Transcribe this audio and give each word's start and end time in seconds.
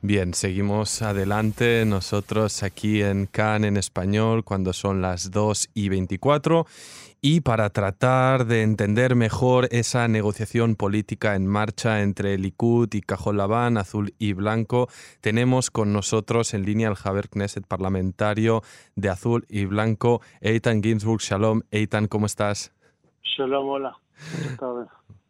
Bien, 0.00 0.32
seguimos 0.32 1.02
adelante 1.02 1.84
nosotros 1.84 2.62
aquí 2.62 3.02
en 3.02 3.26
CAN 3.26 3.64
en 3.64 3.76
español 3.76 4.44
cuando 4.44 4.72
son 4.72 5.02
las 5.02 5.32
2 5.32 5.70
y 5.74 5.88
24 5.88 6.66
y 7.20 7.40
para 7.40 7.70
tratar 7.70 8.46
de 8.46 8.62
entender 8.62 9.16
mejor 9.16 9.66
esa 9.72 10.06
negociación 10.06 10.76
política 10.76 11.34
en 11.34 11.48
marcha 11.48 12.00
entre 12.02 12.38
Likud 12.38 12.94
y 12.94 13.00
Cajol 13.00 13.38
Labán, 13.38 13.76
azul 13.76 14.14
y 14.20 14.34
blanco, 14.34 14.88
tenemos 15.20 15.72
con 15.72 15.92
nosotros 15.92 16.54
en 16.54 16.64
línea 16.64 16.88
al 16.88 16.96
Haber 17.02 17.28
Knesset 17.28 17.66
parlamentario 17.66 18.62
de 18.94 19.08
azul 19.08 19.46
y 19.48 19.64
blanco, 19.64 20.20
Eitan 20.40 20.80
Ginsburg. 20.80 21.20
Shalom, 21.20 21.62
Eitan, 21.72 22.06
¿cómo 22.06 22.26
estás? 22.26 22.72
Shalom, 23.24 23.68
hola. 23.68 23.98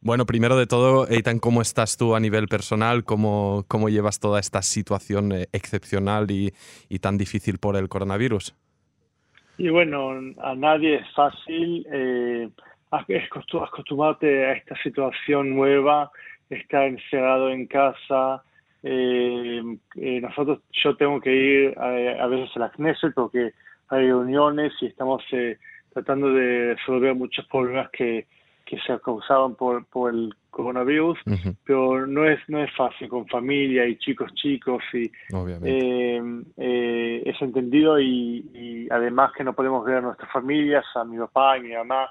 Bueno, 0.01 0.27
primero 0.27 0.57
de 0.57 0.67
todo, 0.67 1.09
Eitan, 1.09 1.41
¿cómo 1.41 1.61
estás 1.61 1.97
tú 1.97 2.15
a 2.15 2.21
nivel 2.21 2.47
personal? 2.47 3.05
¿Cómo, 3.05 3.65
cómo 3.67 3.89
llevas 3.89 4.21
toda 4.21 4.39
esta 4.39 4.63
situación 4.63 5.33
eh, 5.33 5.49
excepcional 5.53 6.31
y, 6.31 6.53
y 6.89 7.01
tan 7.01 7.19
difícil 7.19 7.59
por 7.59 7.77
el 7.77 7.89
coronavirus? 7.89 8.55
Y 9.59 9.71
bueno, 9.71 10.13
a 10.41 10.55
nadie 10.55 10.95
es 10.95 11.15
fácil 11.15 11.85
eh, 11.91 12.49
acostumbrarte 12.93 14.47
a 14.47 14.53
esta 14.53 14.81
situación 14.85 15.57
nueva, 15.57 16.13
estar 16.49 16.85
encerrado 16.85 17.51
en 17.51 17.67
casa. 17.67 18.45
Eh, 18.85 19.61
eh, 19.97 20.21
nosotros, 20.21 20.61
yo 20.71 20.97
tengo 20.97 21.21
que 21.21 21.35
ir 21.35 21.77
a, 21.77 22.27
veces 22.29 22.57
a 22.57 22.61
la 22.61 22.71
Knesset 22.71 23.13
porque 23.15 23.53
hay 23.89 24.07
reuniones 24.07 24.73
y 24.81 24.87
estamos 24.87 25.25
tratando 25.93 26.33
de 26.33 26.77
resolver 26.77 27.17
muchos 27.17 27.45
problemas 27.47 27.91
que, 27.91 28.29
que 28.69 28.79
se 28.87 28.99
causaban 29.01 29.55
por, 29.55 29.87
por 29.87 30.13
el 30.13 30.35
coronavirus, 30.51 31.19
pero 31.65 32.07
no 32.07 32.29
es 32.29 32.39
no 32.49 32.63
es 32.63 32.71
fácil 32.77 33.09
con 33.09 33.27
familia 33.29 33.87
y 33.87 33.97
chicos 33.97 34.31
chicos 34.35 34.83
y 34.93 35.11
eh, 35.65 36.23
eh, 36.57 37.23
es 37.25 37.41
entendido 37.41 37.99
y, 38.01 38.89
además 38.91 39.33
que 39.37 39.45
no 39.45 39.55
podemos 39.55 39.85
ver 39.87 39.97
a 39.97 40.01
nuestras 40.01 40.31
familias, 40.31 40.85
a 40.97 41.05
mi 41.05 41.17
papá 41.17 41.57
y 41.57 41.63
mi 41.63 41.75
mamá, 41.75 42.11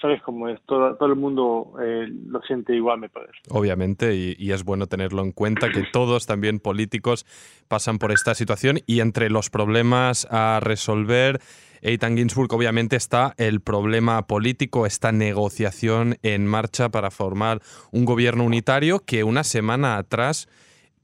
sabes 0.00 0.20
cómo 0.22 0.48
es, 0.48 0.60
todo, 0.66 0.96
todo 0.96 1.08
el 1.08 1.16
mundo 1.16 1.74
eh, 1.80 2.08
lo 2.26 2.40
siente 2.42 2.74
igual, 2.74 2.98
me 2.98 3.08
parece. 3.08 3.38
Obviamente, 3.50 4.14
y, 4.14 4.34
y, 4.38 4.52
es 4.52 4.64
bueno 4.64 4.86
tenerlo 4.86 5.22
en 5.22 5.32
cuenta 5.32 5.70
que 5.70 5.84
todos, 5.92 6.26
también 6.26 6.58
políticos, 6.58 7.26
pasan 7.68 7.98
por 7.98 8.10
esta 8.10 8.34
situación 8.34 8.78
y 8.86 9.00
entre 9.00 9.30
los 9.30 9.50
problemas 9.50 10.26
a 10.30 10.60
resolver 10.60 11.40
Eitan 11.82 12.16
Ginsburg, 12.16 12.52
obviamente 12.54 12.94
está 12.94 13.34
el 13.36 13.60
problema 13.60 14.26
político, 14.28 14.86
esta 14.86 15.10
negociación 15.10 16.16
en 16.22 16.46
marcha 16.46 16.88
para 16.88 17.10
formar 17.10 17.60
un 17.90 18.04
gobierno 18.04 18.44
unitario 18.44 19.00
que 19.00 19.24
una 19.24 19.42
semana 19.42 19.98
atrás 19.98 20.48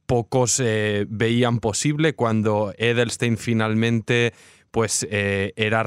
pocos 0.07 0.59
eh, 0.61 1.05
veían 1.11 1.59
posible 1.59 2.15
cuando 2.15 2.73
Edelstein 2.79 3.37
finalmente 3.37 4.33
pues 4.71 5.07
eh, 5.11 5.53
era 5.57 5.85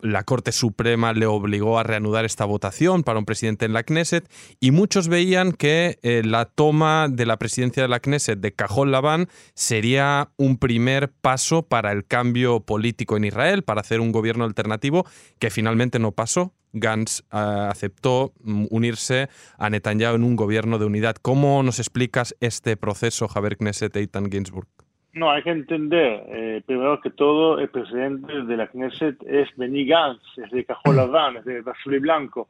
la 0.00 0.22
Corte 0.24 0.52
Suprema 0.52 1.12
le 1.12 1.26
obligó 1.26 1.78
a 1.78 1.82
reanudar 1.82 2.24
esta 2.24 2.44
votación 2.44 3.02
para 3.02 3.18
un 3.18 3.24
presidente 3.24 3.64
en 3.64 3.72
la 3.72 3.82
Knesset 3.82 4.28
y 4.60 4.70
muchos 4.70 5.08
veían 5.08 5.52
que 5.52 5.98
eh, 6.02 6.22
la 6.24 6.44
toma 6.44 7.08
de 7.10 7.26
la 7.26 7.38
presidencia 7.38 7.82
de 7.82 7.88
la 7.88 8.00
Knesset 8.00 8.38
de 8.38 8.52
Cajón 8.52 8.90
Labán 8.90 9.28
sería 9.54 10.30
un 10.36 10.58
primer 10.58 11.10
paso 11.10 11.62
para 11.62 11.92
el 11.92 12.06
cambio 12.06 12.60
político 12.60 13.16
en 13.16 13.24
Israel, 13.24 13.62
para 13.64 13.80
hacer 13.80 14.00
un 14.00 14.12
gobierno 14.12 14.44
alternativo 14.44 15.06
que 15.38 15.50
finalmente 15.50 15.98
no 15.98 16.12
pasó. 16.12 16.54
Gantz 16.74 17.20
eh, 17.20 17.24
aceptó 17.32 18.32
mm, 18.42 18.66
unirse 18.70 19.28
a 19.58 19.70
Netanyahu 19.70 20.16
en 20.16 20.24
un 20.24 20.36
gobierno 20.36 20.78
de 20.78 20.84
unidad. 20.84 21.16
¿Cómo 21.22 21.62
nos 21.62 21.78
explicas 21.78 22.34
este 22.40 22.76
proceso, 22.76 23.28
Javier 23.28 23.56
Knesset 23.56 23.96
e 23.96 24.00
Eitan 24.00 24.30
Ginsburg? 24.30 24.68
No, 25.14 25.30
hay 25.30 25.44
que 25.44 25.50
entender, 25.50 26.24
eh, 26.26 26.62
primero 26.66 27.00
que 27.00 27.10
todo, 27.10 27.60
el 27.60 27.68
presidente 27.68 28.42
de 28.42 28.56
la 28.56 28.66
Knesset 28.66 29.16
es 29.22 29.48
Benny 29.56 29.86
Gantz, 29.86 30.22
es 30.38 30.50
de 30.50 30.64
Cajol 30.64 30.98
Adán, 30.98 31.36
es 31.36 31.44
de 31.44 31.62
azul 31.64 31.94
y 31.94 32.00
blanco. 32.00 32.48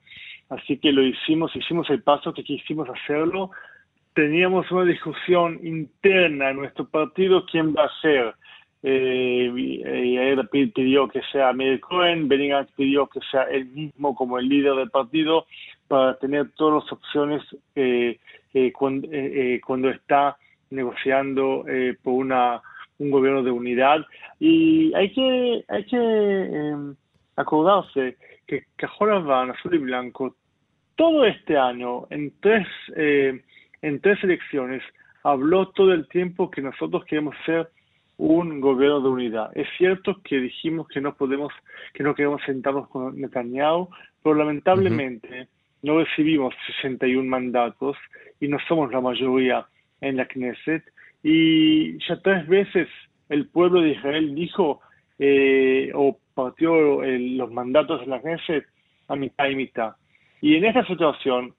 Así 0.49 0.79
que 0.79 0.91
lo 0.91 1.03
hicimos, 1.03 1.55
hicimos 1.55 1.91
el 1.91 2.03
paso 2.03 2.33
que 2.33 2.43
quisimos 2.43 2.89
hacerlo. 2.89 3.51
Teníamos 4.15 4.71
una 4.71 4.85
discusión 4.85 5.61
interna 5.63 6.51
en 6.51 6.57
nuestro 6.57 6.89
partido, 6.89 7.45
quién 7.45 7.75
va 7.75 7.85
a 7.85 8.01
ser. 8.01 8.35
Eh, 8.83 9.51
y 9.55 10.17
él 10.17 10.49
pidió 10.49 11.09
que 11.09 11.21
sea 11.33 11.53
Meir 11.53 11.81
Cohen, 11.81 12.29
Benny 12.29 12.49
Gantz 12.49 12.73
pidió 12.77 13.07
que 13.09 13.21
sea 13.31 13.43
él 13.45 13.67
mismo 13.67 14.15
como 14.15 14.39
el 14.39 14.49
líder 14.49 14.75
del 14.75 14.91
partido 14.91 15.47
para 15.87 16.19
tener 16.19 16.51
todas 16.53 16.83
las 16.83 16.93
opciones 16.93 17.43
eh, 17.75 18.19
eh 18.55 18.73
cuando, 18.73 19.09
eh, 19.11 19.61
cuando 19.67 19.91
está 19.91 20.37
negociando 20.75 21.65
eh, 21.69 21.97
por 22.03 22.15
una, 22.15 22.61
un 22.99 23.11
gobierno 23.11 23.43
de 23.43 23.51
unidad. 23.51 24.05
Y 24.39 24.93
hay 24.95 25.13
que, 25.13 25.65
hay 25.69 25.85
que 25.85 25.97
em, 25.97 26.95
acordarse 27.37 28.17
que 28.47 28.65
Cajol 28.77 29.25
Van, 29.25 29.51
Azul 29.51 29.75
y 29.75 29.79
Blanco, 29.79 30.37
todo 30.97 31.25
este 31.25 31.57
año, 31.57 32.07
en 32.11 32.33
tres, 32.41 32.67
eh, 32.97 33.43
en 33.83 34.01
tres 34.01 34.23
elecciones, 34.23 34.83
habló 35.23 35.69
todo 35.69 35.93
el 35.93 36.07
tiempo 36.09 36.51
que 36.51 36.63
nosotros 36.63 37.05
queremos 37.05 37.35
ser 37.45 37.69
un 38.17 38.61
gobierno 38.61 39.01
de 39.01 39.09
unidad. 39.09 39.51
Es 39.57 39.67
cierto 39.77 40.21
que 40.23 40.39
dijimos 40.39 40.87
que 40.89 41.01
no 41.01 41.15
podemos, 41.15 41.53
que 41.93 42.03
no 42.05 42.15
queremos 42.15 42.43
sentarnos 42.47 42.89
con 42.89 43.21
Netanyahu, 43.21 43.89
pero 44.23 44.37
lamentablemente 44.37 45.49
no 45.83 45.99
recibimos 45.99 46.55
61 46.81 47.29
mandatos 47.29 47.97
y 48.41 48.49
no 48.49 48.59
somos 48.69 48.93
la 48.93 49.01
mayoría 49.01 49.67
en 50.01 50.17
la 50.17 50.27
Knesset 50.27 50.85
y 51.23 51.99
ya 52.07 52.21
tres 52.23 52.47
veces 52.47 52.89
el 53.29 53.49
pueblo 53.49 53.81
de 53.81 53.91
Israel 53.91 54.35
dijo 54.35 54.81
eh, 55.19 55.91
o 55.95 56.19
partió 56.35 57.03
los 57.03 57.51
mandatos 57.51 58.01
de 58.01 58.07
la 58.07 58.21
Knesset 58.21 58.65
a 59.09 59.17
mitad 59.17 59.49
y 59.49 59.57
mitad. 59.57 59.93
Y 60.41 60.57
en 60.57 60.65
esta 60.65 60.85
situación, 60.87 61.55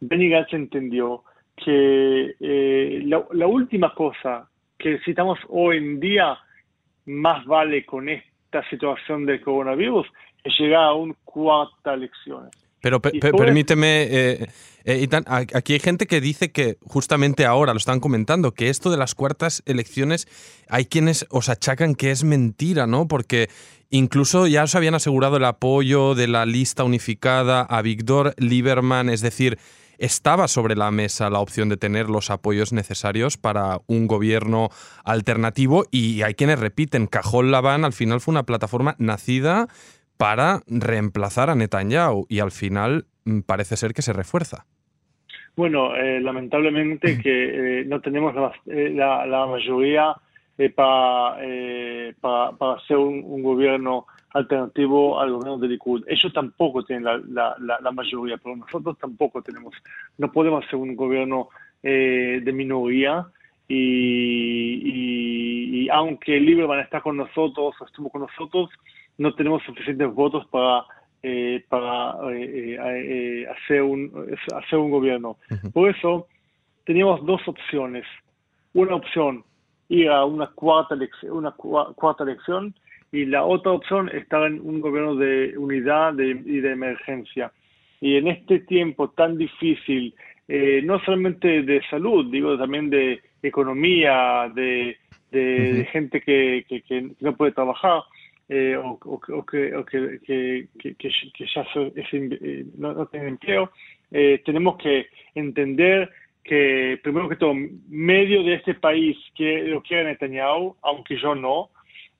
Benny 0.00 0.28
Gantz 0.28 0.52
entendió 0.52 1.24
que 1.56 2.34
eh, 2.38 3.02
la, 3.04 3.46
última 3.46 3.94
cosa 3.94 4.48
que 4.78 4.90
necesitamos 4.92 5.38
hoy 5.48 5.78
en 5.78 6.00
día 6.00 6.38
más 7.06 7.44
vale 7.46 7.84
con 7.84 8.08
esta 8.08 8.68
situación 8.68 9.26
del 9.26 9.40
coronavirus 9.40 10.06
es 10.44 10.58
llegar 10.58 10.84
a 10.84 10.94
un 10.94 11.14
cuarta 11.24 11.94
elecciones. 11.94 12.50
Pero 12.82 13.00
permíteme, 13.00 14.02
eh, 14.10 14.46
eh 14.84 15.08
aquí 15.54 15.74
hay 15.74 15.78
gente 15.78 16.08
que 16.08 16.20
dice 16.20 16.50
que 16.50 16.78
justamente 16.82 17.46
ahora 17.46 17.72
lo 17.72 17.78
están 17.78 18.00
comentando, 18.00 18.54
que 18.54 18.70
esto 18.70 18.90
de 18.90 18.96
las 18.96 19.14
cuartas 19.14 19.62
elecciones 19.66 20.26
hay 20.68 20.86
quienes 20.86 21.24
os 21.30 21.48
achacan 21.48 21.94
que 21.94 22.10
es 22.10 22.24
mentira, 22.24 22.88
¿no? 22.88 23.06
Porque 23.06 23.48
incluso 23.88 24.48
ya 24.48 24.64
os 24.64 24.74
habían 24.74 24.96
asegurado 24.96 25.36
el 25.36 25.44
apoyo 25.44 26.16
de 26.16 26.26
la 26.26 26.44
lista 26.44 26.82
unificada 26.82 27.62
a 27.62 27.82
Víctor 27.82 28.34
Lieberman, 28.36 29.10
es 29.10 29.20
decir, 29.20 29.58
estaba 29.98 30.48
sobre 30.48 30.74
la 30.74 30.90
mesa 30.90 31.30
la 31.30 31.38
opción 31.38 31.68
de 31.68 31.76
tener 31.76 32.10
los 32.10 32.30
apoyos 32.30 32.72
necesarios 32.72 33.36
para 33.36 33.80
un 33.86 34.08
gobierno 34.08 34.70
alternativo 35.04 35.84
y 35.92 36.22
hay 36.22 36.34
quienes 36.34 36.58
repiten, 36.58 37.06
Cajón 37.06 37.52
Laván 37.52 37.84
al 37.84 37.92
final 37.92 38.20
fue 38.20 38.32
una 38.32 38.42
plataforma 38.42 38.96
nacida 38.98 39.68
para 40.22 40.60
reemplazar 40.68 41.50
a 41.50 41.56
Netanyahu 41.56 42.26
y 42.28 42.38
al 42.38 42.52
final 42.52 43.06
mm, 43.24 43.40
parece 43.40 43.76
ser 43.76 43.92
que 43.92 44.02
se 44.02 44.12
refuerza. 44.12 44.66
Bueno, 45.56 45.96
eh, 45.96 46.20
lamentablemente 46.20 47.20
que 47.20 47.80
eh, 47.80 47.84
no 47.86 48.00
tenemos 48.00 48.32
la, 48.32 48.52
eh, 48.66 48.92
la, 48.94 49.46
mayoría 49.46 50.14
para, 50.76 51.38
para, 52.20 52.74
hacer 52.74 52.98
un, 52.98 53.42
gobierno 53.42 54.06
alternativo 54.32 55.20
al 55.20 55.32
gobierno 55.32 55.58
de 55.58 55.66
Likud. 55.66 56.04
Ellos 56.06 56.32
tampoco 56.32 56.84
tienen 56.84 57.04
la, 57.04 57.56
la, 57.58 57.90
mayoría, 57.90 58.36
pero 58.36 58.54
nosotros 58.54 58.96
tampoco 59.00 59.42
tenemos. 59.42 59.74
No 60.18 60.30
podemos 60.30 60.64
hacer 60.64 60.76
un 60.76 60.94
gobierno 60.94 61.48
de 61.82 62.52
minoría 62.54 63.26
y, 63.66 65.82
y, 65.84 65.88
aunque 65.88 66.38
Lieberman 66.38 66.78
está 66.78 67.00
con 67.00 67.16
nosotros, 67.16 67.74
estuvo 67.84 68.08
con 68.08 68.20
nosotros, 68.20 68.70
no 69.18 69.34
tenemos 69.34 69.62
suficientes 69.64 70.12
votos 70.12 70.46
para 70.46 70.84
eh, 71.24 71.64
para 71.68 72.16
eh, 72.32 72.76
eh, 72.80 73.46
hacer 73.46 73.82
un 73.82 74.10
hacer 74.56 74.78
un 74.78 74.90
gobierno. 74.90 75.36
Por 75.72 75.88
eso 75.90 76.26
teníamos 76.84 77.24
dos 77.24 77.40
opciones. 77.46 78.04
Una 78.74 78.96
opción 78.96 79.44
ir 79.88 80.08
a 80.08 80.24
una 80.24 80.48
cuarta 80.48 80.94
elección, 80.94 81.36
una 81.36 81.52
cuarta 81.52 82.24
elección 82.24 82.74
y 83.12 83.26
la 83.26 83.44
otra 83.44 83.70
opción 83.70 84.08
estar 84.08 84.44
en 84.44 84.60
un 84.62 84.80
gobierno 84.80 85.14
de 85.14 85.56
unidad 85.56 86.18
y 86.18 86.60
de 86.60 86.72
emergencia. 86.72 87.52
Y 88.00 88.16
en 88.16 88.26
este 88.26 88.58
tiempo 88.60 89.10
tan 89.10 89.36
difícil, 89.38 90.14
no 90.48 90.98
solamente 91.04 91.62
de 91.62 91.82
salud, 91.88 92.32
digo 92.32 92.58
también 92.58 92.90
de 92.90 93.20
economía, 93.42 94.50
de 94.54 94.96
de, 95.32 95.88
gente 95.90 96.20
que, 96.20 96.64
que, 96.68 97.10
no 97.20 97.36
puede 97.36 97.52
trabajar 97.52 98.02
eh, 98.54 98.76
o, 98.76 98.98
o, 99.02 99.46
que, 99.46 99.74
o 99.74 99.82
que, 99.86 100.18
que, 100.26 101.46
ya 101.54 101.66
eh, 101.74 102.66
no, 102.76 102.92
no 102.92 103.06
tienen 103.06 103.30
empleo, 103.30 103.70
eh, 104.10 104.42
tenemos 104.44 104.76
que 104.76 105.06
entender 105.34 106.10
que, 106.44 107.00
primero 107.02 107.30
que 107.30 107.36
todo, 107.36 107.54
medio 107.88 108.42
de 108.42 108.56
este 108.56 108.74
país 108.74 109.16
que 109.34 109.62
lo 109.62 109.82
quiere 109.82 110.04
Netanyahu, 110.04 110.76
aunque 110.82 111.16
yo 111.16 111.34
no, 111.34 111.70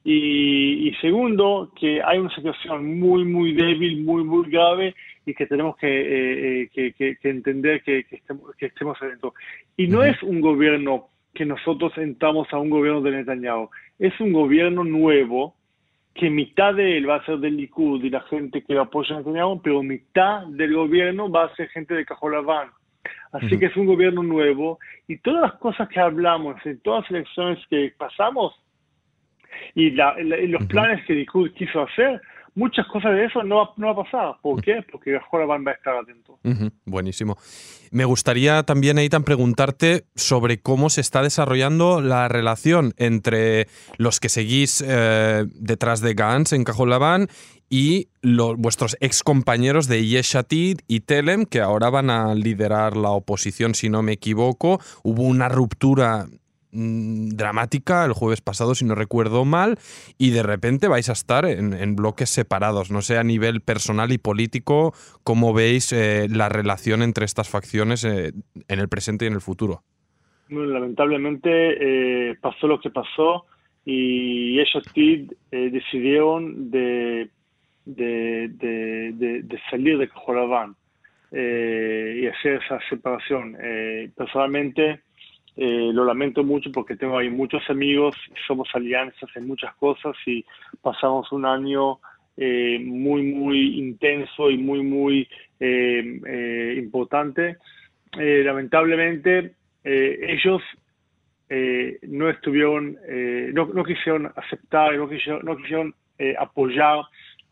y, 0.05 0.91
segundo, 1.03 1.71
que 1.79 2.03
hay 2.03 2.17
una 2.19 2.35
situación 2.35 2.99
muy, 2.99 3.27
muy 3.27 3.53
débil, 3.53 4.03
muy, 4.03 4.25
muy 4.25 4.51
grave 4.51 4.95
y 5.27 5.35
que 5.35 5.47
tenemos 5.47 5.77
que, 5.77 6.71
que, 6.73 6.95
que, 6.95 7.29
entender 7.29 7.83
que, 7.83 8.07
estemos, 8.11 8.57
que 8.57 8.67
estemos 8.67 8.97
adentro. 9.03 9.35
Y 9.77 9.87
no 9.87 10.03
es 10.03 10.21
un 10.23 10.41
gobierno 10.41 11.09
que 11.35 11.45
nosotros 11.45 11.93
entramos 11.99 12.49
a 12.53 12.59
un 12.59 12.71
gobierno 12.71 13.03
de 13.03 13.11
Netanyahu, 13.11 13.69
es 13.99 14.19
un 14.19 14.33
gobierno 14.33 14.83
nuevo 14.83 15.57
que 16.15 16.29
mitad 16.31 16.75
de 16.75 16.99
él 16.99 17.09
va 17.09 17.17
a 17.17 17.25
ser 17.25 17.39
del 17.39 17.57
Likud 17.57 18.05
y 18.05 18.11
la 18.11 18.21
gente 18.23 18.63
que 18.63 18.79
apoya 18.79 19.17
a 19.17 19.19
Netanyahu, 19.19 19.63
pero 19.63 19.83
mitad 19.83 20.47
del 20.47 20.75
gobierno 20.75 21.31
va 21.31 21.45
a 21.45 21.55
ser 21.55 21.69
gente 21.69 21.95
de 21.95 22.05
Cajolabán. 22.05 22.69
Así 23.33 23.59
que 23.59 23.67
es 23.67 23.77
un 23.77 23.87
gobierno 23.87 24.23
nuevo 24.23 24.79
y 25.09 25.17
todas 25.19 25.41
las 25.43 25.55
cosas 25.55 25.89
que 25.89 25.99
hablamos 25.99 26.55
en 26.67 26.79
todas 26.81 27.03
las 27.03 27.11
elecciones 27.11 27.59
que 27.69 27.93
pasamos 27.97 28.55
y, 29.75 29.91
los 29.91 30.67
planes 30.67 31.05
que 31.07 31.15
Likud 31.15 31.51
quiso 31.53 31.83
hacer, 31.83 32.21
muchas 32.55 32.87
cosas 32.87 33.13
de 33.13 33.25
eso 33.25 33.43
no 33.43 33.57
va, 33.57 33.71
no 33.77 33.87
va 33.89 33.93
a 33.93 34.05
pasar. 34.05 34.35
¿Por 34.43 34.63
qué? 34.63 34.85
Porque 34.91 35.13
Cajolabán 35.13 35.65
va 35.67 35.73
a 35.73 35.75
estar 35.75 35.97
atento. 35.97 36.39
Buenísimo. 36.85 37.37
Me 37.91 38.05
gustaría 38.05 38.63
también, 38.63 38.99
Eitan, 38.99 39.25
preguntarte 39.25 40.07
sobre 40.15 40.61
cómo 40.61 40.91
se 40.91 41.01
está 41.01 41.23
desarrollando 41.23 42.01
la 42.01 42.29
relación 42.29 42.95
entre 42.97 43.69
los 43.99 44.21
que 44.21 44.29
seguís 44.29 44.85
eh, 44.87 45.45
detrás 45.55 46.01
de 46.01 46.15
Gans 46.15 46.53
en 46.53 46.65
Cajolabán 46.65 47.29
y 47.69 48.09
los, 48.21 48.57
vuestros 48.59 48.99
ex 49.01 49.23
compañeros 49.23 49.89
de 49.89 50.07
Yeshatid 50.07 50.81
y 50.89 51.01
Telem, 51.01 51.47
que 51.47 51.61
ahora 51.61 51.89
van 51.89 52.11
a 52.11 52.35
liderar 52.35 52.99
la 52.99 53.11
oposición, 53.11 53.75
si 53.75 53.89
no 53.89 54.03
me 54.03 54.13
equivoco. 54.13 54.79
Hubo 55.03 55.23
una 55.23 55.49
ruptura 55.49 56.27
mm, 56.73 57.31
dramática 57.31 58.05
el 58.05 58.13
jueves 58.13 58.41
pasado, 58.41 58.75
si 58.75 58.85
no 58.85 58.95
recuerdo 58.95 59.45
mal, 59.45 59.79
y 60.19 60.31
de 60.31 60.43
repente 60.43 60.89
vais 60.89 61.09
a 61.09 61.13
estar 61.13 61.45
en, 61.45 61.97
bloques 61.97 62.31
separados. 62.31 62.91
No 62.91 63.03
sé 63.03 63.19
a 63.19 63.25
nivel 63.25 63.61
personal 63.61 64.13
y 64.13 64.19
político 64.19 64.93
cómo 65.23 65.53
veis 65.53 65.93
eh, 65.93 66.27
la 66.29 66.49
relación 66.49 67.03
entre 67.03 67.25
estas 67.25 67.49
facciones 67.49 68.05
eh, 68.05 68.33
en 68.69 68.79
el 68.79 68.89
presente 68.89 69.25
y 69.25 69.29
en 69.29 69.35
el 69.35 69.41
futuro. 69.41 69.83
lamentablemente 70.49 72.31
eh, 72.31 72.37
pasó 72.41 72.67
lo 72.67 72.81
que 72.81 72.91
pasó 72.91 73.47
y 73.85 74.57
Yeshatid 74.57 75.33
decidieron 75.51 76.71
de 76.71 77.31
de, 77.85 78.49
de, 78.49 79.43
de, 79.43 79.59
salir 79.71 79.99
de 79.99 80.09
Cajolabán 80.09 80.77
eh, 81.33 82.21
y 82.23 82.27
hacer 82.27 82.61
esa 82.63 82.79
separación. 82.89 83.57
Personalmente 84.17 85.01
eh, 85.57 85.91
lo 85.93 86.05
lamento 86.05 86.43
mucho 86.45 86.71
porque 86.73 86.97
tengo 86.97 87.19
ahí 87.19 87.31
muchos 87.31 87.63
amigos, 87.69 88.17
somos 88.47 88.69
alianzas 88.75 89.31
en 89.37 89.47
muchas 89.47 89.75
cosas 89.77 90.17
y 90.27 90.45
pasamos 90.81 91.31
un 91.33 91.45
año 91.45 91.99
muy, 92.35 93.23
muy 93.23 93.79
intenso 93.79 94.51
y 94.51 94.57
muy, 94.57 94.83
muy 94.83 95.29
importante. 96.79 97.59
lamentablemente 98.17 99.53
ellos 99.85 100.63
no 102.09 102.31
estuvieron, 102.31 102.97
no, 103.53 103.67
no, 103.67 103.85
quisieron 103.85 104.33
aceptar, 104.35 104.97
no 104.97 105.11
quisieron, 105.11 105.45
no 105.45 105.57
quisieron 105.59 105.95
apoyar 106.39 107.03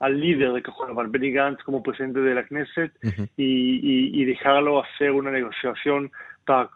al 0.01 0.19
líder 0.19 0.53
de 0.53 0.63
Cajolabal, 0.63 1.09
Benny 1.09 1.31
Gantz, 1.31 1.63
como 1.63 1.83
presidente 1.83 2.21
de 2.21 2.35
la 2.35 2.45
Knesset 2.45 2.93
y, 3.37 4.25
dejarlo 4.25 4.83
hacer 4.83 5.11
una 5.13 5.31
negociación 5.31 6.11
para, 6.45 6.71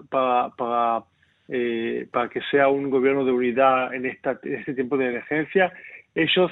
para, 0.57 1.05
eh, 1.49 2.07
para, 2.11 2.29
que 2.29 2.41
sea 2.51 2.69
un 2.69 2.91
gobierno 2.91 3.25
de 3.25 3.33
unidad 3.33 3.95
en, 3.95 4.07
esta, 4.07 4.39
este 4.43 4.75
tiempo 4.75 4.97
de 4.97 5.09
emergencia. 5.09 5.73
Ellos 6.15 6.51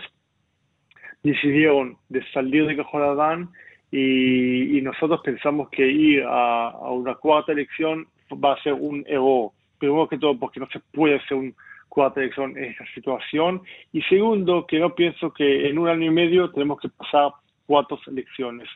decidieron 1.23 1.97
de 2.09 2.25
salir 2.33 2.67
de 2.67 2.77
Cajolabán 2.77 3.51
y, 3.91 4.79
y 4.79 4.83
nosotros 4.83 5.21
pensamos 5.25 5.69
que 5.71 5.87
ir 5.87 6.25
a, 6.25 6.71
a, 6.71 6.91
una 6.91 7.15
cuarta 7.15 7.53
elección 7.53 8.07
va 8.33 8.55
a 8.55 8.63
ser 8.63 8.73
un 8.73 9.05
error. 9.07 9.51
Primero 9.79 10.09
que 10.09 10.19
todo 10.19 10.39
porque 10.39 10.61
no 10.61 10.69
se 10.69 10.81
puede 10.93 11.17
hacer 11.17 11.37
un 11.37 11.55
cuatro 11.93 12.23
en 12.23 12.57
esa 12.57 12.85
situación. 12.95 13.61
Y 13.93 14.01
segundo, 14.03 14.67
que 14.67 14.79
no 14.79 14.95
pienso 14.95 15.33
que 15.33 15.69
en 15.69 15.79
un 15.79 15.89
año 15.89 16.07
y 16.07 16.15
medio 16.15 16.51
tenemos 16.51 16.81
que 16.81 16.89
pasar 16.89 17.33
cuatro 17.67 17.99
elecciones. 18.07 18.69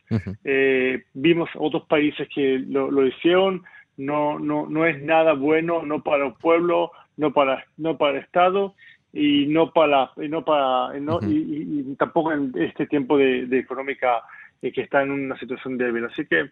Eh, 0.45 1.03
vimos 1.15 1.49
otros 1.57 1.85
países 1.85 2.29
que 2.35 2.59
lo, 2.59 3.07
hicieron, 3.07 3.63
no, 3.97 4.39
no, 4.39 4.67
no 4.69 4.87
es 4.87 5.03
nada 5.03 5.33
bueno, 5.35 5.83
no 5.83 6.03
para 6.03 6.27
el 6.27 6.35
pueblo, 6.35 6.93
no 7.17 7.33
para, 7.33 7.65
no 7.77 7.97
para 7.97 8.19
el 8.19 8.25
Estado 8.25 8.75
y 9.13 9.47
no 9.47 9.73
para, 9.73 10.11
y 10.17 10.29
no 10.29 10.45
para 10.45 10.99
no, 11.01 11.21
y, 11.23 11.95
tampoco 11.99 12.33
en 12.33 12.53
este 12.57 12.87
tiempo 12.87 13.17
de, 13.17 13.47
económica 13.59 14.23
eh, 14.61 14.73
que 14.73 14.83
está 14.83 15.03
en 15.03 15.11
una 15.11 15.39
situación 15.39 15.79
débil. 15.79 16.05
Así 16.05 16.27
que 16.27 16.51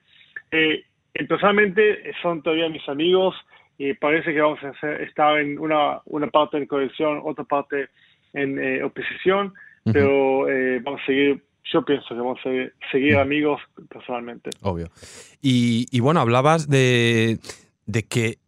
eh, 0.51 0.85
personalmente 1.29 2.13
son 2.23 2.43
todavía 2.43 2.69
mis 2.69 2.89
amigos, 2.89 3.35
y 3.79 3.93
parece 3.95 4.33
que 4.33 4.41
vamos 4.41 4.61
a 4.63 4.93
estar 5.03 5.39
en 5.39 5.59
una, 5.59 6.01
una 6.07 6.29
parte 6.29 6.57
en 6.57 6.67
coalición, 6.67 7.21
otra 7.25 7.45
parte 7.45 7.89
en 8.33 8.59
eh, 8.59 8.83
oposición, 8.83 9.53
pero 9.85 10.49
eh, 10.49 10.81
vamos 10.83 11.01
a 11.03 11.07
seguir 11.07 11.43
yo 11.73 11.85
pienso 11.85 12.09
que 12.09 12.15
vamos 12.15 12.39
a 12.45 12.51
seguir, 12.93 13.17
amigos 13.17 13.61
personalmente. 13.89 14.51
Obvio. 14.63 14.91
Y, 15.41 15.87
y 15.91 16.01
bueno, 16.01 16.21
hablabas 16.21 16.69
de, 16.69 17.39
de 17.87 18.03
que 18.05 18.39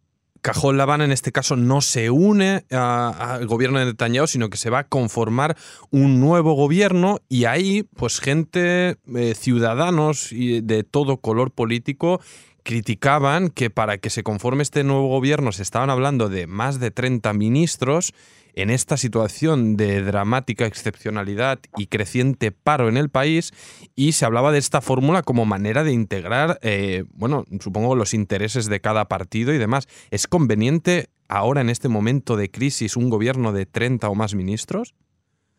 Cajón 0.41 0.77
Laván 0.77 1.01
en 1.01 1.11
este 1.11 1.31
caso 1.31 1.55
no 1.55 1.81
se 1.81 2.09
une 2.09 2.63
al 2.71 3.45
gobierno 3.47 3.79
de 3.79 3.85
Netanyahu, 3.85 4.27
sino 4.27 4.49
que 4.49 4.57
se 4.57 4.69
va 4.69 4.79
a 4.79 4.83
conformar 4.85 5.57
un 5.91 6.21
nuevo 6.21 6.53
gobierno 6.53 7.19
y 7.27 7.45
ahí 7.45 7.83
pues 7.83 8.19
gente, 8.19 8.95
eh, 9.13 9.35
ciudadanos 9.35 10.31
y 10.31 10.61
de 10.61 10.83
todo 10.83 11.17
color 11.17 11.51
político 11.51 12.21
criticaban 12.67 13.47
que 13.47 13.69
para 13.69 13.97
que 13.97 14.09
se 14.09 14.23
conforme 14.23 14.61
este 14.61 14.83
nuevo 14.83 15.07
gobierno 15.07 15.53
se 15.53 15.63
estaban 15.63 15.89
hablando 15.89 16.27
de 16.27 16.47
más 16.47 16.81
de 16.81 16.91
30 16.91 17.31
ministros 17.31 18.13
en 18.55 18.69
esta 18.69 18.97
situación 18.97 19.77
de 19.77 20.01
dramática 20.01 20.65
excepcionalidad 20.65 21.59
y 21.77 21.87
creciente 21.87 22.51
paro 22.51 22.89
en 22.89 22.97
el 22.97 23.09
país 23.09 23.53
y 23.95 24.11
se 24.11 24.25
hablaba 24.25 24.51
de 24.51 24.57
esta 24.57 24.81
fórmula 24.81 25.21
como 25.21 25.45
manera 25.45 25.85
de 25.85 25.93
integrar, 25.93 26.59
eh, 26.61 27.05
bueno, 27.13 27.45
supongo 27.61 27.95
los 27.95 28.13
intereses 28.13 28.67
de 28.67 28.81
cada 28.81 29.05
partido 29.05 29.53
y 29.53 29.57
demás. 29.57 29.87
¿Es 30.11 30.27
conveniente 30.27 31.05
ahora 31.29 31.61
en 31.61 31.69
este 31.69 31.87
momento 31.87 32.35
de 32.35 32.51
crisis 32.51 32.97
un 32.97 33.09
gobierno 33.09 33.53
de 33.53 33.65
30 33.65 34.09
o 34.09 34.15
más 34.15 34.35
ministros? 34.35 34.93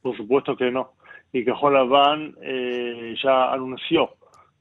Por 0.03 0.15
supuesto 0.15 0.59
que 0.59 0.71
no. 0.71 0.93
Y 1.33 1.43
que 1.43 1.53
Van 1.53 2.37
eh, 2.43 3.15
ya 3.23 3.51
anunció 3.51 4.18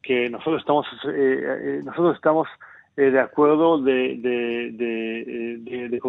que 0.08 0.30
nosotros 0.30 0.62
estamos 0.62 0.88
eh, 1.06 1.10
eh, 1.14 1.82
nosotros 1.84 2.16
estamos 2.16 2.48
eh, 2.96 3.12
de 3.12 3.20
acuerdo 3.20 3.82
de 3.82 4.16
de, 4.18 4.72
de, 4.72 5.58
de, 5.90 6.00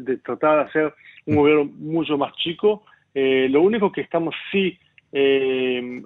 de, 0.00 0.16
tratar 0.18 0.56
de 0.56 0.62
hacer 0.64 0.92
un 1.24 1.36
gobierno 1.36 1.64
mucho 1.78 2.18
más 2.18 2.36
chico. 2.36 2.84
lo 3.14 3.62
único 3.62 3.90
que 3.90 4.02
estamos 4.02 4.34
sí, 4.52 4.78
sí 5.12 6.04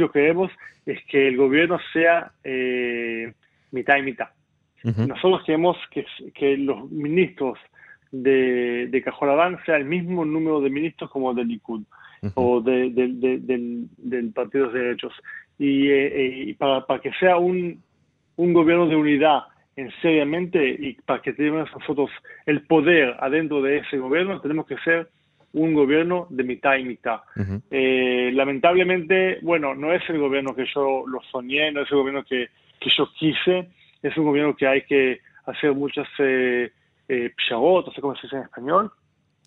lo 0.00 0.10
queremos 0.10 0.50
es 0.86 1.04
que 1.10 1.28
el 1.28 1.36
gobierno 1.36 1.78
sea 1.92 2.32
mitad 3.72 3.98
y 3.98 4.02
mitad. 4.02 4.28
Nosotros 4.82 5.42
queremos 5.44 5.76
que, 5.90 6.06
que 6.32 6.56
los 6.56 6.90
ministros 6.90 7.58
de, 8.12 8.86
de 8.86 9.02
Cajolabán 9.02 9.58
sea 9.66 9.76
el 9.76 9.84
mismo 9.84 10.24
número 10.24 10.60
de 10.60 10.70
ministros 10.70 11.10
como 11.10 11.34
del 11.34 11.48
Likud 11.48 11.82
o 12.34 12.60
de, 12.60 12.90
del, 12.90 13.88
del, 13.96 14.32
Partido 14.32 14.68
de 14.68 14.80
Derechos. 14.80 15.12
Y, 15.58 15.88
eh, 15.88 16.54
para, 16.58 16.86
para, 16.86 17.00
que 17.00 17.12
sea 17.12 17.36
un, 17.36 17.82
un 18.36 18.52
gobierno 18.52 18.86
de 18.86 18.96
unidad 18.96 19.44
en 19.76 19.90
seriamente 20.00 20.66
y 20.66 20.94
para 20.94 21.20
que 21.20 21.34
tengamos 21.34 21.70
nosotros 21.72 22.10
el 22.46 22.62
poder 22.62 23.16
adentro 23.20 23.60
de 23.60 23.78
ese 23.78 23.98
gobierno, 23.98 24.40
tenemos 24.40 24.66
que 24.66 24.78
ser 24.78 25.08
un 25.52 25.74
gobierno 25.74 26.26
de 26.30 26.44
mitad 26.44 26.76
y 26.76 26.84
mitad. 26.84 27.20
Eh, 27.70 28.30
lamentablemente, 28.34 29.38
bueno, 29.42 29.74
no 29.74 29.92
es 29.92 30.02
el 30.08 30.18
gobierno 30.18 30.54
que 30.54 30.66
yo 30.74 31.04
lo 31.06 31.20
soñé, 31.30 31.72
no 31.72 31.82
es 31.82 31.90
el 31.90 31.98
gobierno 31.98 32.24
que, 32.24 32.48
que 32.78 32.90
yo 32.96 33.08
quise, 33.18 33.68
es 34.02 34.16
un 34.16 34.24
gobierno 34.24 34.54
que 34.54 34.66
hay 34.66 34.82
que 34.82 35.20
hacer 35.46 35.72
muchas 35.72 36.06
eh, 36.18 36.70
eh, 37.08 37.32
no 37.50 37.92
sé 37.94 38.00
cómo 38.00 38.16
se 38.16 38.22
dice 38.22 38.36
en 38.36 38.42
español, 38.42 38.90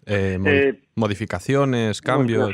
eh, 0.05 0.39
eh, 0.43 0.79
modificaciones, 0.95 2.01
cambios. 2.01 2.51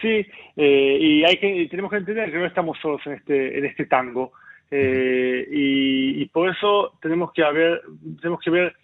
sí, 0.00 0.26
eh, 0.56 0.98
y 1.00 1.24
hay 1.24 1.36
que 1.36 1.68
tenemos 1.70 1.90
que 1.90 1.98
entender 1.98 2.30
que 2.30 2.38
no 2.38 2.46
estamos 2.46 2.78
solos 2.80 3.00
en 3.06 3.12
este 3.12 3.58
en 3.58 3.64
este 3.66 3.86
tango 3.86 4.32
y, 4.72 6.24
por 6.26 6.48
eso 6.48 6.92
tenemos 7.02 7.32
que 7.32 7.42
haber 7.42 7.82
tenemos 8.20 8.40
que 8.40 8.50
ver 8.50 8.76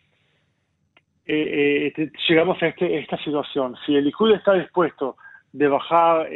eh, 1.27 1.93
llegamos 2.29 2.63
a 2.63 2.69
este, 2.69 2.99
esta 2.99 3.17
situación. 3.19 3.75
Si 3.85 3.97
el 3.97 4.05
Likud 4.05 4.33
está 4.33 4.53
dispuesto 4.55 5.17
de 5.53 5.67
bajar 5.67 6.29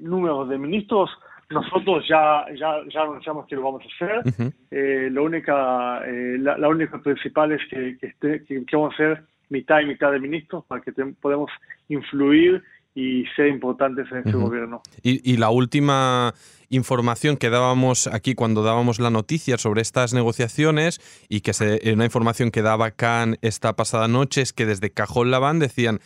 números 0.00 0.48
de 0.48 0.58
ministros, 0.58 1.10
nosotros 1.48 2.06
ya, 2.06 2.44
ya, 2.54 2.80
ya 2.92 3.02
anunciamos 3.02 3.46
que 3.46 3.54
lo 3.54 3.62
vamos 3.62 3.82
a 3.82 4.04
hacer. 4.04 5.10
lo 5.12 5.24
única, 5.24 6.02
la, 6.06 6.68
única 6.68 7.00
principal 7.00 7.52
es 7.52 7.62
que, 7.70 7.96
que, 7.98 8.64
vamos 8.72 8.92
a 8.92 8.94
hacer 8.94 9.24
mitad 9.48 9.80
y 9.80 9.86
mitad 9.86 10.12
de 10.12 10.20
ministros 10.20 10.64
para 10.66 10.80
que 10.82 10.92
podamos 10.92 11.50
influir 11.88 12.62
y 12.96 13.26
ser 13.36 13.48
importantes 13.48 14.10
en 14.10 14.18
este 14.18 14.32
gobierno. 14.32 14.82
Y, 15.02 15.36
la 15.36 15.50
última 15.50 16.32
información 16.70 17.36
que 17.36 17.50
dábamos 17.50 18.06
aquí 18.06 18.34
cuando 18.34 18.62
dábamos 18.62 18.98
la 18.98 19.10
noticia 19.10 19.58
sobre 19.58 19.82
estas 19.82 20.14
negociaciones 20.14 20.98
y 21.28 21.42
que 21.42 21.52
se, 21.52 21.78
una 21.92 22.06
información 22.06 22.50
que 22.50 22.62
daba 22.62 22.90
Khan 22.90 23.36
esta 23.42 23.76
pasada 23.76 24.08
noche 24.08 24.40
es 24.40 24.54
que 24.54 24.64
desde 24.64 24.90
Cajón 24.90 25.30
Laván 25.30 25.58
decían 25.58 26.00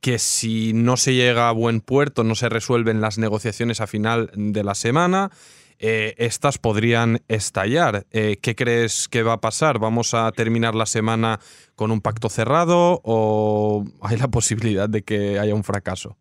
que 0.00 0.20
si 0.20 0.72
no 0.72 0.96
se 0.96 1.14
llega 1.14 1.48
a 1.48 1.52
buen 1.52 1.80
puerto, 1.80 2.22
no 2.22 2.36
se 2.36 2.48
resuelven 2.48 3.00
las 3.00 3.18
negociaciones 3.18 3.80
a 3.80 3.88
final 3.88 4.30
de 4.36 4.62
la 4.62 4.76
semana, 4.76 5.32
eh, 5.78 6.14
estas 6.18 6.58
podrían 6.58 7.18
estallar. 7.28 8.04
Eh, 8.12 8.36
¿Qué 8.42 8.54
crees 8.54 9.08
que 9.08 9.22
va 9.22 9.34
a 9.34 9.40
pasar? 9.40 9.78
¿Vamos 9.78 10.14
a 10.14 10.30
terminar 10.32 10.74
la 10.74 10.86
semana 10.86 11.38
con 11.74 11.90
un 11.90 12.00
pacto 12.00 12.28
cerrado 12.28 13.00
o 13.04 13.84
hay 14.02 14.16
la 14.16 14.28
posibilidad 14.28 14.88
de 14.88 15.02
que 15.02 15.38
haya 15.38 15.54
un 15.54 15.64
fracaso? 15.64 16.16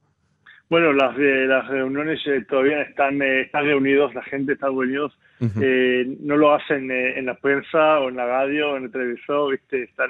Bueno, 0.70 0.94
las, 0.94 1.16
eh, 1.18 1.46
las 1.48 1.68
reuniones 1.68 2.20
eh, 2.26 2.44
todavía 2.50 2.82
están, 2.82 3.22
eh, 3.22 3.42
están 3.42 3.66
reunidos, 3.66 4.16
la 4.16 4.24
gente 4.24 4.54
está 4.54 4.68
reunidos. 4.68 5.16
no 5.40 6.38
lo 6.38 6.56
hacen 6.56 6.90
en 6.90 7.26
la 7.26 7.36
prensa 7.36 8.00
o 8.00 8.10
en 8.10 8.16
la 8.16 8.26
radio 8.26 8.72
o 8.72 8.78
en 8.78 8.86
el 8.86 8.92
televisor, 8.92 9.52
¿viste? 9.52 9.84
están, 9.84 10.10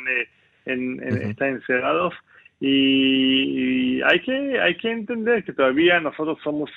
en, 0.66 1.04
están 1.04 1.50
encerrados. 1.50 2.14
Y, 2.62 4.02
hay 4.04 4.22
que 4.22 4.60
hay 4.62 4.78
que 4.78 4.92
entender 4.92 5.44
que 5.44 5.52
todavía 5.52 6.00
nosotros 6.00 6.38
somos 6.42 6.70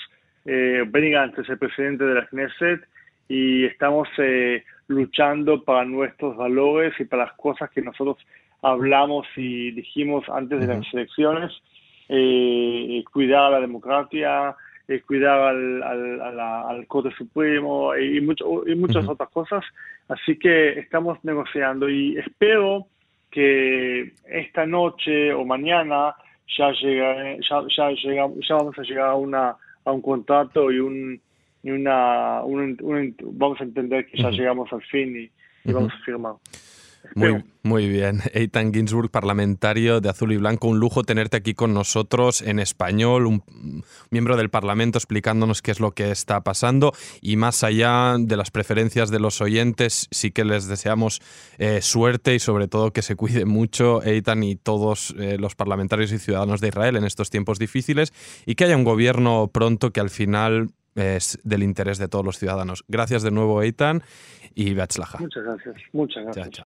eh, 0.48 0.84
Benny 0.88 1.10
Gantz 1.10 1.48
el 1.48 1.58
presidente 1.58 2.04
de 2.04 2.14
la 2.14 2.26
Knesset 2.26 2.80
y 3.28 3.66
estamos 3.66 4.08
luchando 4.86 5.62
para 5.62 5.84
nuestros 5.84 6.36
valores 6.36 6.94
y 6.98 7.04
para 7.04 7.26
las 7.26 7.34
cosas 7.34 7.70
que 7.70 7.82
nosotros 7.82 8.16
hablamos 8.62 9.26
y 9.36 9.70
dijimos 9.72 10.24
antes 10.28 10.60
de 10.60 10.66
las 10.66 10.94
elecciones. 10.94 11.52
Eh, 12.08 13.04
cuidar 13.12 13.44
a 13.44 13.50
la 13.50 13.60
democracia, 13.60 14.56
eh, 14.88 15.02
cuidar 15.06 15.40
al, 15.40 15.82
al, 15.82 16.40
al, 16.40 16.86
Corte 16.86 17.14
Supremo 17.16 17.94
y, 17.96 18.20
mucho, 18.22 18.66
y 18.66 18.74
muchas 18.74 19.06
otras 19.06 19.28
cosas. 19.28 19.64
Así 20.08 20.38
que 20.38 20.78
estamos 20.78 21.22
negociando 21.22 21.88
y 21.88 22.16
espero 22.16 22.86
que 23.30 24.14
esta 24.26 24.64
noche 24.64 25.34
o 25.34 25.44
mañana 25.44 26.14
ya, 26.56 26.72
llega, 26.72 27.36
ya, 27.36 27.62
ya, 27.76 27.90
llega, 27.90 28.26
ya 28.48 28.54
vamos 28.54 28.78
a 28.78 28.82
llegar 28.82 29.10
a, 29.10 29.14
una, 29.14 29.56
a 29.88 29.92
un 29.92 30.02
contrato 30.02 30.71
y 30.71 30.78
un, 30.78 31.21
y 31.62 31.71
una, 31.71 32.42
vamos 33.23 33.61
a 33.61 33.64
entender 33.64 34.07
que 34.07 34.23
ya 34.23 34.30
llegamos 34.30 34.71
al 34.73 34.83
fin 34.83 35.30
y, 35.64 35.73
vamos 35.73 35.92
a 35.92 36.04
firmar. 36.04 36.35
Muy, 37.14 37.44
muy 37.62 37.88
bien. 37.88 38.20
Eitan 38.32 38.72
Ginsburg, 38.72 39.10
parlamentario 39.10 40.00
de 40.00 40.08
Azul 40.08 40.32
y 40.32 40.36
Blanco, 40.36 40.68
un 40.68 40.78
lujo 40.78 41.02
tenerte 41.02 41.36
aquí 41.36 41.54
con 41.54 41.74
nosotros 41.74 42.42
en 42.42 42.58
español, 42.58 43.26
un 43.26 43.84
miembro 44.10 44.36
del 44.36 44.50
Parlamento 44.50 44.98
explicándonos 44.98 45.62
qué 45.62 45.70
es 45.70 45.80
lo 45.80 45.92
que 45.92 46.10
está 46.10 46.42
pasando 46.42 46.92
y 47.20 47.36
más 47.36 47.64
allá 47.64 48.16
de 48.18 48.36
las 48.36 48.50
preferencias 48.50 49.10
de 49.10 49.20
los 49.20 49.40
oyentes, 49.40 50.08
sí 50.10 50.30
que 50.30 50.44
les 50.44 50.68
deseamos 50.68 51.20
eh, 51.58 51.82
suerte 51.82 52.34
y 52.34 52.38
sobre 52.38 52.68
todo 52.68 52.92
que 52.92 53.02
se 53.02 53.16
cuide 53.16 53.44
mucho 53.44 54.02
Eitan 54.02 54.42
y 54.42 54.56
todos 54.56 55.14
eh, 55.18 55.36
los 55.38 55.54
parlamentarios 55.54 56.12
y 56.12 56.18
ciudadanos 56.18 56.60
de 56.60 56.68
Israel 56.68 56.96
en 56.96 57.04
estos 57.04 57.30
tiempos 57.30 57.58
difíciles 57.58 58.12
y 58.46 58.54
que 58.54 58.64
haya 58.64 58.76
un 58.76 58.84
gobierno 58.84 59.50
pronto 59.52 59.92
que 59.92 60.00
al 60.00 60.10
final 60.10 60.70
es 60.94 61.38
del 61.44 61.62
interés 61.62 61.98
de 61.98 62.08
todos 62.08 62.24
los 62.24 62.38
ciudadanos. 62.38 62.84
Gracias 62.88 63.22
de 63.22 63.30
nuevo, 63.30 63.62
Eitan, 63.62 64.02
y 64.54 64.74
Beatzlaja. 64.74 65.18
Muchas 65.18 65.44
gracias. 65.44 65.76
Muchas 65.92 66.24
gracias. 66.24 66.66